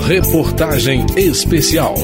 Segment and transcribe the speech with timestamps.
[0.00, 1.94] Reportagem Especial.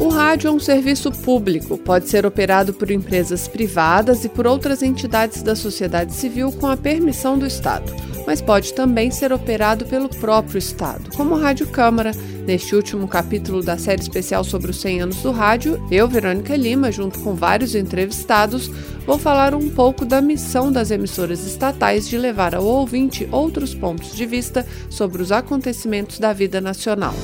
[0.00, 4.82] O rádio é um serviço público, pode ser operado por empresas privadas e por outras
[4.82, 7.90] entidades da sociedade civil com a permissão do Estado,
[8.26, 12.12] mas pode também ser operado pelo próprio Estado, como a Rádio Câmara.
[12.50, 16.90] Neste último capítulo da série especial sobre os 100 anos do rádio, eu, Verônica Lima,
[16.90, 18.66] junto com vários entrevistados,
[19.06, 24.16] vou falar um pouco da missão das emissoras estatais de levar ao ouvinte outros pontos
[24.16, 27.14] de vista sobre os acontecimentos da vida nacional.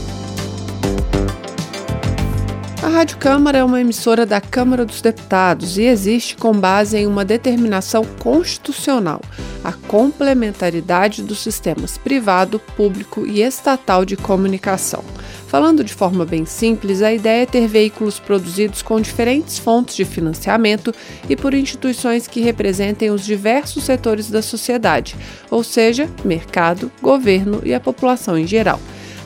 [2.87, 7.05] A Rádio Câmara é uma emissora da Câmara dos Deputados e existe com base em
[7.05, 9.21] uma determinação constitucional,
[9.65, 15.03] a complementaridade dos sistemas privado, público e estatal de comunicação.
[15.49, 20.05] Falando de forma bem simples, a ideia é ter veículos produzidos com diferentes fontes de
[20.05, 20.95] financiamento
[21.29, 25.17] e por instituições que representem os diversos setores da sociedade,
[25.51, 28.79] ou seja, mercado, governo e a população em geral.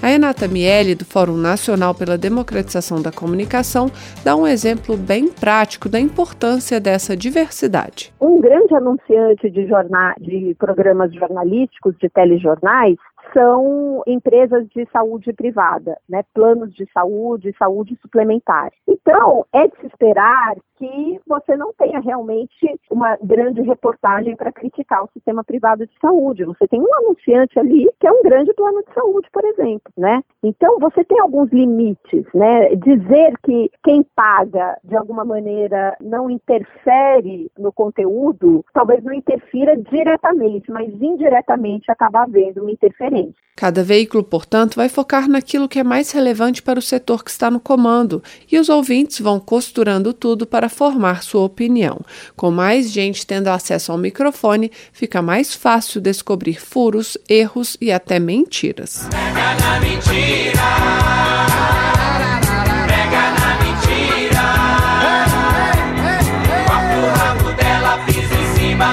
[0.03, 3.91] A Renata Miele, do Fórum Nacional pela Democratização da Comunicação,
[4.25, 8.11] dá um exemplo bem prático da importância dessa diversidade.
[8.19, 12.97] Um grande anunciante de, jornal, de programas jornalísticos, de telejornais,
[13.33, 18.71] são empresas de saúde privada, né, planos de saúde, saúde suplementar.
[18.87, 25.05] Então, é de se esperar que você não tenha realmente uma grande reportagem para criticar
[25.05, 26.45] o sistema privado de saúde.
[26.45, 30.23] Você tem um anunciante ali que é um grande plano de saúde, por exemplo, né?
[30.43, 32.75] Então, você tem alguns limites, né?
[32.77, 40.71] Dizer que quem paga, de alguma maneira, não interfere no conteúdo, talvez não interfira diretamente,
[40.71, 43.20] mas indiretamente acaba havendo uma interferência.
[43.61, 47.51] Cada veículo, portanto, vai focar naquilo que é mais relevante para o setor que está
[47.51, 52.01] no comando, e os ouvintes vão costurando tudo para formar sua opinião.
[52.35, 58.19] Com mais gente tendo acesso ao microfone, fica mais fácil descobrir furos, erros e até
[58.19, 59.07] mentiras.
[59.11, 60.69] Pega na mentira.
[62.87, 64.45] Pega na mentira.
[67.59, 68.87] Dela pisa em cima,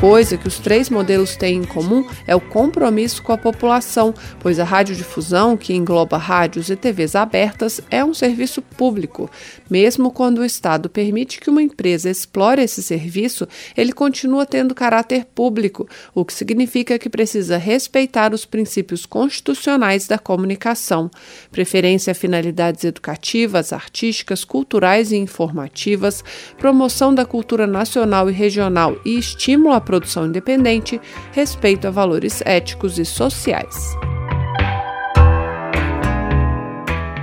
[0.00, 4.58] coisa que os três modelos têm em comum é o compromisso com a população, pois
[4.58, 9.30] a radiodifusão, que engloba rádios e TVs abertas, é um serviço público.
[9.68, 13.46] Mesmo quando o Estado permite que uma empresa explore esse serviço,
[13.76, 20.18] ele continua tendo caráter público, o que significa que precisa respeitar os princípios constitucionais da
[20.18, 21.10] comunicação,
[21.52, 26.24] preferência a finalidades educativas, artísticas, culturais e informativas,
[26.56, 31.00] promoção da cultura nacional e regional e estímulo à produção independente,
[31.32, 33.96] respeito a valores éticos e sociais.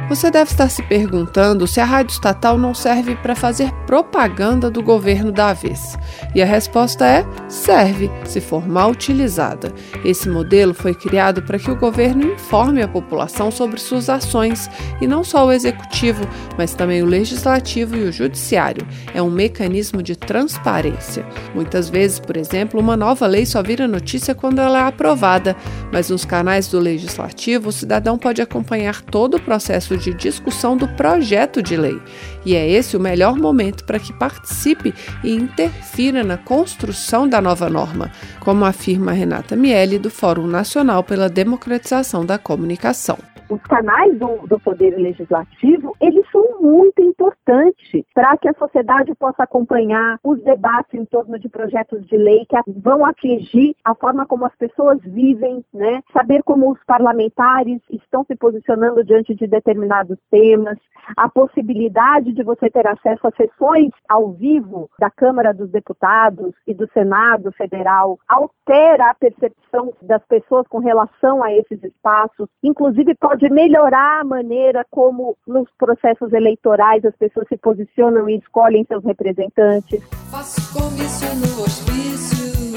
[0.09, 4.81] Você deve estar se perguntando se a rádio estatal não serve para fazer propaganda do
[4.81, 5.97] governo da vez.
[6.33, 9.73] E a resposta é: serve, se for mal utilizada.
[10.05, 14.69] Esse modelo foi criado para que o governo informe a população sobre suas ações,
[15.01, 16.25] e não só o executivo,
[16.57, 18.87] mas também o legislativo e o judiciário.
[19.13, 21.25] É um mecanismo de transparência.
[21.53, 25.53] Muitas vezes, por exemplo, uma nova lei só vira notícia quando ela é aprovada,
[25.91, 30.87] mas nos canais do legislativo, o cidadão pode acompanhar todo o processo de discussão do
[30.87, 31.99] projeto de lei.
[32.45, 34.93] E é esse o melhor momento para que participe
[35.23, 41.29] e interfira na construção da nova norma, como afirma Renata Miele, do Fórum Nacional pela
[41.29, 43.17] Democratização da Comunicação
[43.49, 49.43] os canais do, do Poder Legislativo, eles são muito importantes para que a sociedade possa
[49.43, 54.45] acompanhar os debates em torno de projetos de lei que vão atingir a forma como
[54.45, 56.01] as pessoas vivem, né?
[56.11, 60.77] saber como os parlamentares estão se posicionando diante de determinados temas,
[61.15, 66.73] a possibilidade de você ter acesso a sessões ao vivo da Câmara dos Deputados e
[66.73, 73.36] do Senado Federal altera a percepção das pessoas com relação a esses espaços, inclusive pode
[73.37, 79.03] pode melhorar a maneira como nos processos eleitorais as pessoas se posicionam e escolhem seus
[79.03, 80.01] representantes.
[80.31, 82.73] Faço comício no hospício,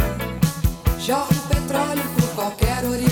[0.99, 3.10] jorro petróleo por qualquer orifício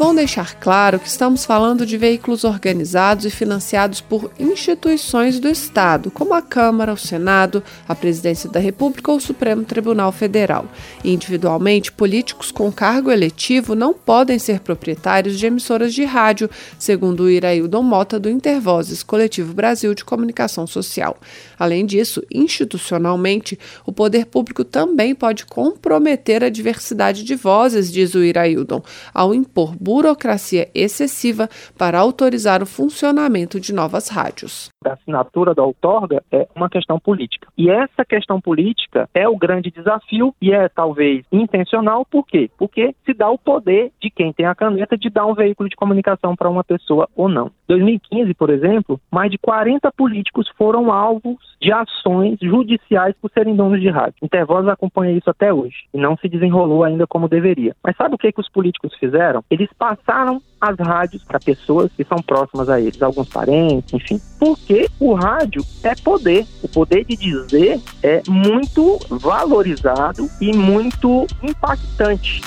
[0.00, 6.10] bom deixar claro que estamos falando de veículos organizados e financiados por instituições do Estado,
[6.10, 10.64] como a Câmara, o Senado, a Presidência da República ou o Supremo Tribunal Federal.
[11.04, 16.48] individualmente, políticos com cargo eletivo não podem ser proprietários de emissoras de rádio,
[16.78, 21.18] segundo Iraildon Mota, do Intervozes, Coletivo Brasil de Comunicação Social.
[21.58, 28.24] Além disso, institucionalmente, o poder público também pode comprometer a diversidade de vozes, diz o
[28.24, 28.82] Iraildon,
[29.12, 34.69] ao impor burocracia excessiva para autorizar o funcionamento de novas rádios.
[34.82, 37.46] A assinatura da outorga é uma questão política.
[37.56, 42.50] E essa questão política é o grande desafio e é talvez intencional, por quê?
[42.56, 45.76] Porque se dá o poder de quem tem a caneta de dar um veículo de
[45.76, 47.50] comunicação para uma pessoa ou não.
[47.68, 53.82] 2015, por exemplo, mais de 40 políticos foram alvos de ações judiciais por serem donos
[53.82, 54.14] de rádio.
[54.22, 57.76] Intervoz acompanha isso até hoje e não se desenrolou ainda como deveria.
[57.84, 59.44] Mas sabe o que, que os políticos fizeram?
[59.50, 64.20] Eles passaram as rádios para pessoas que são próximas a eles, alguns parentes, enfim.
[64.70, 66.46] Porque o rádio é poder.
[66.62, 72.40] O poder de dizer é muito valorizado e muito impactante.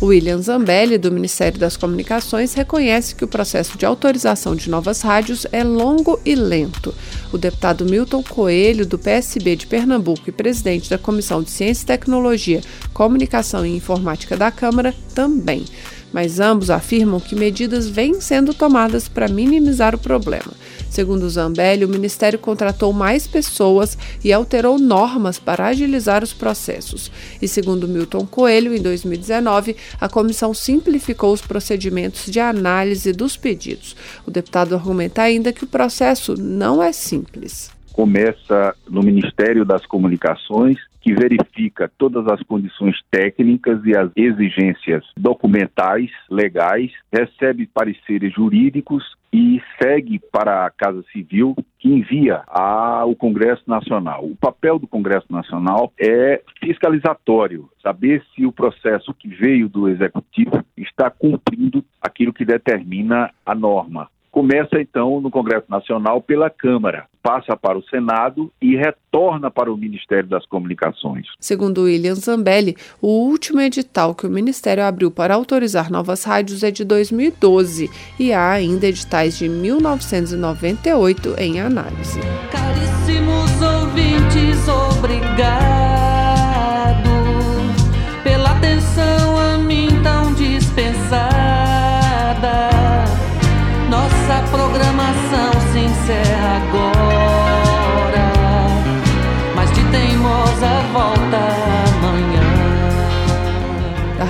[0.00, 5.44] William Zambelli, do Ministério das Comunicações, reconhece que o processo de autorização de novas rádios
[5.50, 6.94] é longo e lento.
[7.32, 11.86] O deputado Milton Coelho, do PSB de Pernambuco e presidente da Comissão de Ciência e
[11.86, 12.60] Tecnologia,
[12.94, 15.64] Comunicação e Informática da Câmara, também
[16.12, 20.52] mas ambos afirmam que medidas vêm sendo tomadas para minimizar o problema.
[20.90, 27.10] Segundo Zambelli, o Ministério contratou mais pessoas e alterou normas para agilizar os processos.
[27.40, 33.94] E segundo Milton Coelho, em 2019, a comissão simplificou os procedimentos de análise dos pedidos.
[34.26, 37.77] O deputado argumenta ainda que o processo não é simples.
[37.98, 46.08] Começa no Ministério das Comunicações que verifica todas as condições técnicas e as exigências documentais,
[46.30, 49.02] legais, recebe pareceres jurídicos
[49.32, 54.24] e segue para a Casa Civil, que envia ao Congresso Nacional.
[54.24, 60.64] O papel do Congresso Nacional é fiscalizatório, saber se o processo que veio do Executivo
[60.76, 64.08] está cumprindo aquilo que determina a norma.
[64.38, 69.76] Começa então no Congresso Nacional pela Câmara, passa para o Senado e retorna para o
[69.76, 71.26] Ministério das Comunicações.
[71.40, 76.70] Segundo William Zambelli, o último edital que o Ministério abriu para autorizar novas rádios é
[76.70, 82.20] de 2012 e há ainda editais de 1998 em análise.
[82.52, 85.77] Caríssimos ouvintes, obrigado.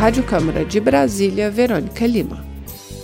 [0.09, 2.43] Rádio Câmara de Brasília, Verônica Lima.